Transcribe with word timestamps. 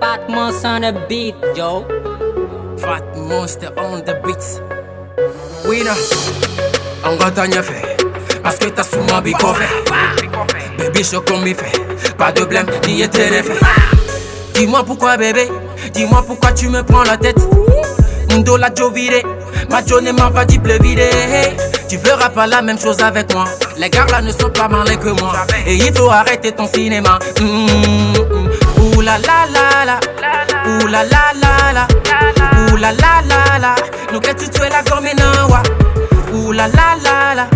Fat 0.00 0.28
Monster 0.28 0.68
on 0.68 0.80
the 0.80 0.92
beat, 1.08 1.34
yo. 1.56 1.84
Fat 2.78 3.04
Monster 3.16 3.70
on 3.76 4.00
the 4.00 4.14
beat. 4.24 4.60
T'en 7.34 7.62
fait. 7.62 7.96
Parce 8.42 8.56
que 8.56 8.66
t'as 8.66 8.82
sous 8.82 9.00
moi 9.08 9.20
bicové. 9.20 9.66
Baby, 10.78 11.04
je 11.04 11.16
comme 11.18 11.44
fait. 11.46 12.16
Pas 12.16 12.32
de 12.32 12.44
blême, 12.44 12.66
ni 12.86 13.02
été 13.02 13.20
fait. 13.20 13.60
Dis-moi 14.54 14.84
pourquoi, 14.84 15.16
bébé. 15.16 15.48
Dis-moi 15.92 16.24
pourquoi 16.26 16.52
tu 16.52 16.68
me 16.68 16.82
prends 16.82 17.04
la 17.04 17.16
tête. 17.16 17.38
Mundo 18.30 18.56
la 18.56 18.74
jovire. 18.74 19.22
Ma 19.70 19.84
journée 19.84 20.12
m'a 20.12 20.30
pas 20.30 20.44
dit 20.44 20.58
pleuvider. 20.58 21.10
Tu 21.88 21.98
feras 21.98 22.30
pas 22.30 22.46
la 22.46 22.62
même 22.62 22.78
chose 22.78 23.00
avec 23.02 23.32
moi. 23.34 23.44
Les 23.76 23.90
gars 23.90 24.06
là 24.10 24.22
ne 24.22 24.32
sont 24.32 24.50
pas 24.50 24.68
malins 24.68 24.96
que 24.96 25.08
moi. 25.20 25.32
Et 25.66 25.74
il 25.74 25.94
faut 25.94 26.10
arrêter 26.10 26.52
ton 26.52 26.66
cinéma. 26.66 27.18
Mmh, 27.40 27.44
mmh. 27.44 28.49
Ouh 29.00 29.02
la 29.02 29.16
la 29.16 29.46
la 29.46 29.84
la. 29.86 29.98
Ouh 30.66 30.86
la 30.86 31.02
la 31.04 31.32
la 31.42 31.72
la. 31.72 31.86
Ouh 32.70 32.76
la 32.76 32.92
la 32.92 33.22
la 33.30 33.58
la. 33.58 33.74
Nous 34.12 34.20
que 34.20 34.30
tu 34.32 34.46
tues 34.50 34.68
la 34.68 34.82
gomme 34.82 35.08
wa. 35.48 35.62
Ouh 36.34 36.52
la 36.52 36.68
la 36.68 36.96
la 37.02 37.34
la. 37.34 37.48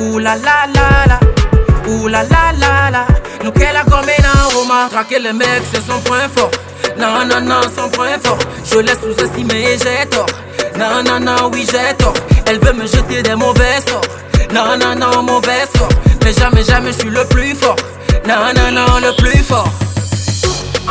Ouh 0.00 0.18
la 0.18 0.34
la 0.34 0.66
la 0.74 1.06
la. 1.06 1.20
Ouh 1.86 2.08
la 2.08 2.24
la 2.24 2.52
la 2.58 2.90
la. 2.90 3.06
Nous 3.44 3.52
que 3.52 3.60
la 3.60 3.84
gomme 3.84 4.10
na 4.18 4.88
Traquer 4.90 5.20
les 5.20 5.32
mecs 5.32 5.62
c'est 5.72 5.86
son 5.86 6.00
point 6.00 6.28
fort. 6.34 6.50
Non 6.98 7.26
non 7.26 7.40
non 7.40 7.62
son 7.62 7.88
point 7.88 8.18
fort. 8.20 8.38
Je 8.64 8.80
laisse 8.80 8.98
sous-estimer 9.02 9.74
et 9.74 9.78
j'ai 9.78 10.04
tort. 10.08 10.26
Non 10.76 11.04
non 11.04 11.20
non 11.20 11.48
oui 11.52 11.64
j'ai 11.64 11.94
tort. 11.94 12.14
Elle 12.46 12.58
veut 12.58 12.72
me 12.72 12.88
jeter 12.88 13.22
des 13.22 13.36
mauvais 13.36 13.80
sorts. 13.86 14.00
Non 14.52 14.76
non 14.76 14.96
non 14.96 15.22
mauvais 15.22 15.64
sort. 15.76 15.90
Mais 16.24 16.32
jamais 16.32 16.64
jamais 16.64 16.90
je 16.90 16.98
suis 16.98 17.10
le 17.10 17.24
plus 17.26 17.54
fort. 17.54 17.76
Non 18.26 18.52
non 18.52 18.72
non 18.72 18.98
le 18.98 19.14
plus 19.16 19.44
fort. 19.44 19.72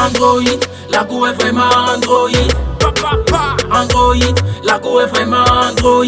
Android, 0.04 0.60
la 0.90 1.04
go 1.04 1.28
est 1.28 1.34
vraiment 1.34 1.70
Android. 1.96 2.30
Android, 3.72 4.36
la 4.64 4.80
go 4.80 5.00
est 5.00 5.06
vraiment 5.06 5.46
Android. 5.70 6.06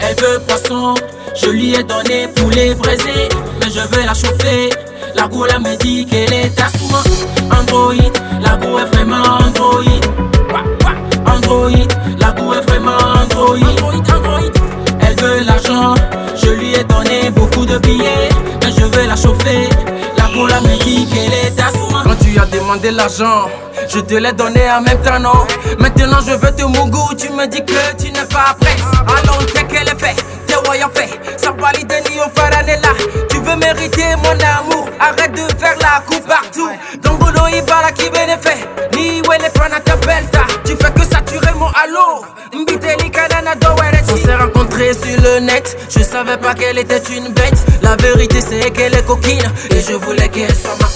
Elle 0.00 0.16
veut 0.16 0.38
poisson, 0.46 0.94
je 1.34 1.50
lui 1.50 1.74
ai 1.74 1.82
donné 1.82 2.28
poulet 2.28 2.74
braisé, 2.74 3.28
mais 3.60 3.70
je 3.70 3.80
veux 3.80 4.06
la 4.06 4.14
chauffer. 4.14 4.70
La 5.16 5.26
go 5.26 5.44
là 5.46 5.58
me 5.58 5.76
dit 5.76 6.06
qu'elle 6.06 6.32
est 6.32 6.60
à 6.60 6.68
sous 6.68 6.94
Android, 7.50 7.94
la 8.40 8.56
go 8.56 8.78
est 8.78 8.94
vraiment 8.94 9.24
Android. 9.46 9.82
Android, 11.26 11.88
la 12.20 12.30
go 12.32 12.52
est 12.54 12.70
vraiment 12.70 12.98
Android. 13.22 13.58
Elle 15.00 15.16
veut 15.20 15.44
l'argent, 15.44 15.94
je 16.36 16.50
lui 16.50 16.74
ai 16.74 16.84
donné 16.84 17.30
beaucoup 17.30 17.66
de 17.66 17.78
billets, 17.78 18.28
mais 18.62 18.70
je 18.70 18.84
veux 18.84 19.06
la 19.08 19.16
chauffer. 19.16 19.68
La 20.16 20.32
go 20.32 20.46
là 20.46 20.60
me 20.60 20.84
dit 20.84 21.06
qu'elle 21.06 21.32
est 21.32 21.60
à 21.60 21.63
l'argent, 22.92 23.48
je 23.88 24.00
te 24.00 24.14
l'ai 24.14 24.32
donné 24.32 24.60
en 24.70 24.80
même 24.80 25.00
temps. 25.02 25.46
Maintenant 25.78 26.18
je 26.26 26.32
veux 26.32 26.54
te 26.54 26.62
mougou, 26.62 27.14
tu 27.16 27.30
me 27.30 27.46
dis 27.46 27.64
que 27.64 28.02
tu 28.02 28.10
n'es 28.10 28.24
pas 28.26 28.56
prêt. 28.58 28.76
Alors 29.06 29.44
t'es 29.46 29.64
qu'elle 29.64 29.88
est 29.88 30.00
fait, 30.00 30.16
t'es 30.46 30.54
voyant 30.64 30.90
fait. 30.94 31.10
Ça 31.36 31.52
valide 31.52 31.92
ni 32.10 32.20
au 32.20 32.28
faranella. 32.34 32.88
Tu 33.28 33.38
veux 33.38 33.56
mériter 33.56 34.16
mon 34.22 34.30
amour, 34.30 34.88
arrête 34.98 35.32
de 35.32 35.58
faire 35.58 35.76
la 35.80 36.02
coupe 36.06 36.26
partout. 36.26 36.70
Dans 37.02 37.14
Bono 37.14 37.46
Ibala 37.48 37.92
qui 37.92 38.08
bénéficie, 38.10 38.64
ni 38.94 39.20
où 39.20 39.24
ta 39.84 39.96
belta. 39.96 40.40
Tu 40.64 40.76
fais 40.76 40.92
que 40.92 41.02
saturer 41.02 41.52
mon 41.56 41.66
halo. 41.68 42.24
Mbiteli 42.52 43.10
kanana 43.10 43.54
On 44.10 44.16
s'est 44.16 44.36
rencontrés 44.36 44.94
sur 44.94 45.20
le 45.22 45.40
net, 45.40 45.76
je 45.90 46.02
savais 46.02 46.36
pas 46.36 46.54
qu'elle 46.54 46.78
était 46.78 47.02
une 47.16 47.28
bête. 47.32 47.64
La 47.82 47.96
vérité 47.96 48.40
c'est 48.40 48.70
qu'elle 48.70 48.94
est 48.94 49.04
coquine, 49.04 49.52
et 49.70 49.80
je 49.80 49.94
voulais 49.94 50.28
qu'elle 50.28 50.54
soit 50.54 50.76
ma 50.80 50.93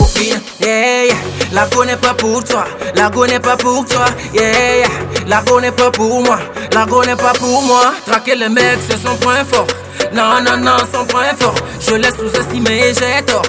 yeah. 1.59 1.64
La 1.64 1.67
go 1.69 1.84
n'est 1.84 1.97
pas 1.97 2.14
pour 2.14 2.45
toi, 2.45 2.64
la 2.95 3.11
go 3.11 3.27
n'est 3.27 3.41
pas 3.41 3.56
pour 3.56 3.84
toi. 3.84 4.05
Yeah, 4.33 4.78
yeah. 4.78 4.89
La 5.27 5.42
go 5.42 5.61
n'est 5.61 5.73
pas 5.73 5.91
pour 5.91 6.23
moi, 6.23 6.39
la 6.73 6.87
go 6.87 7.05
n'est 7.05 7.17
pas 7.17 7.33
pour 7.33 7.62
moi. 7.62 7.92
Traquer 8.06 8.37
les 8.37 8.48
mecs 8.48 8.78
c'est 8.89 8.98
son 8.98 9.17
point 9.17 9.45
fort. 9.45 9.67
Non, 10.13 10.41
non, 10.42 10.57
non, 10.57 10.77
son 10.92 11.05
point 11.07 11.35
fort. 11.39 11.55
Je 11.80 11.95
laisse 11.95 12.14
sous-estimer 12.14 12.91
et 12.91 12.95
j'ai 12.95 13.23
tort. 13.24 13.42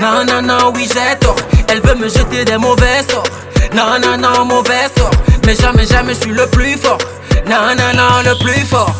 Non, 0.00 0.24
non, 0.24 0.42
non, 0.42 0.72
oui, 0.74 0.86
j'ai 0.86 1.18
tort. 1.18 1.36
Elle 1.68 1.80
veut 1.80 1.94
me 1.94 2.08
jeter 2.08 2.44
des 2.44 2.58
mauvais 2.58 3.02
sorts. 3.08 3.24
Non, 3.74 3.98
non, 4.00 4.16
non, 4.18 4.44
mauvais 4.44 4.88
sort. 4.96 5.10
Mais 5.46 5.56
jamais, 5.56 5.86
jamais, 5.86 6.14
je 6.14 6.20
suis 6.20 6.30
le 6.30 6.46
plus 6.46 6.76
fort. 6.76 6.98
Non, 7.46 7.74
non, 7.76 7.96
non, 7.96 8.22
le 8.24 8.38
plus 8.38 8.64
fort. 8.66 8.92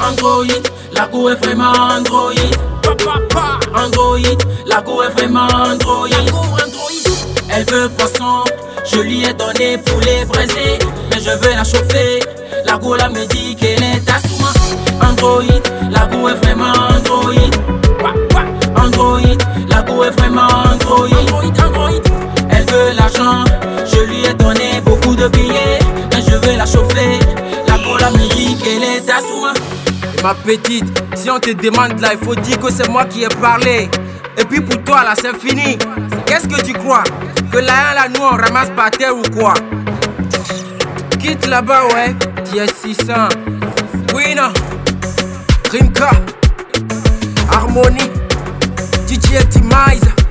Android, 0.00 0.44
la 0.92 1.06
go 1.06 1.30
est 1.30 1.36
vraiment 1.36 1.72
Android. 1.72 2.32
Android, 3.74 4.18
la 4.66 4.80
go 4.82 5.02
est 5.02 5.10
vraiment 5.10 5.46
Android. 5.46 6.08
Elle 7.56 7.64
veut 7.66 7.88
poisson, 7.90 8.42
je 8.84 8.98
lui 8.98 9.22
ai 9.22 9.32
donné 9.32 9.78
poulet 9.78 10.24
braisé, 10.24 10.78
mais 11.08 11.20
je 11.20 11.30
veux 11.30 11.54
la 11.54 11.62
chauffer. 11.62 12.18
La 12.66 12.78
go 12.78 12.96
là 12.96 13.08
me 13.08 13.24
dit 13.26 13.54
qu'elle 13.54 13.80
est 13.80 14.10
à 14.10 14.18
sous 14.18 14.44
Android, 15.00 15.42
la 15.88 16.06
go 16.06 16.28
est 16.28 16.34
vraiment 16.44 16.72
Android. 16.90 17.50
Android, 18.76 19.38
la 19.68 19.82
go 19.82 20.02
est 20.02 20.10
vraiment 20.18 20.48
Android. 20.72 21.08
Elle 22.50 22.64
veut 22.64 22.96
l'argent, 22.96 23.44
je 23.86 24.00
lui 24.00 24.24
ai 24.24 24.34
donné 24.34 24.80
beaucoup 24.84 25.14
de 25.14 25.28
billets, 25.28 25.78
mais 26.12 26.22
je 26.22 26.34
veux 26.34 26.56
la 26.56 26.66
chauffer. 26.66 27.20
La 27.68 27.78
go 27.78 27.96
là 28.00 28.10
me 28.10 28.34
dit 28.34 28.56
qu'elle 28.56 28.82
est 28.82 29.08
à 29.08 29.20
sous 29.20 30.24
Ma 30.24 30.34
petite, 30.34 30.86
si 31.14 31.30
on 31.30 31.38
te 31.38 31.50
demande 31.50 32.00
là, 32.00 32.14
il 32.14 32.26
faut 32.26 32.34
dire 32.34 32.58
que 32.58 32.72
c'est 32.72 32.88
moi 32.88 33.04
qui 33.04 33.22
ai 33.22 33.28
parlé. 33.40 33.88
Et 34.38 34.44
puis 34.44 34.60
pour 34.60 34.82
toi 34.84 35.02
là, 35.04 35.14
c'est 35.20 35.36
fini. 35.38 35.78
Qu'est-ce 36.26 36.48
que 36.48 36.60
tu 36.62 36.72
crois? 36.72 37.04
Que 37.52 37.58
là, 37.58 37.94
là, 37.94 38.08
nous 38.08 38.20
on 38.20 38.36
ramasse 38.36 38.70
par 38.76 38.90
terre 38.90 39.16
ou 39.16 39.22
quoi? 39.36 39.54
Quitte 41.20 41.46
là-bas, 41.46 41.86
ouais. 41.94 42.14
TS 42.44 42.72
600. 42.82 43.12
Winner. 44.14 44.52
Rimka. 45.70 46.10
Harmonie. 47.50 48.10
DJ. 49.08 49.34
Authentique. 49.36 50.23